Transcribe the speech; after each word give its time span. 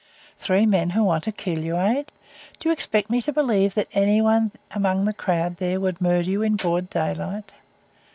"Three 0.39 0.65
men 0.65 0.89
who 0.89 1.03
want 1.03 1.25
to 1.25 1.31
kill 1.31 1.63
you, 1.63 1.77
eh? 1.77 2.05
Do 2.59 2.67
you 2.67 2.73
expect 2.73 3.11
me 3.11 3.21
to 3.21 3.31
believe 3.31 3.75
that 3.75 3.87
anybody 3.93 4.49
among 4.71 5.05
the 5.05 5.13
crowd 5.13 5.57
there 5.57 5.79
would 5.79 6.01
murder 6.01 6.31
you 6.31 6.41
in 6.41 6.55
broad 6.55 6.89
daylight? 6.89 7.53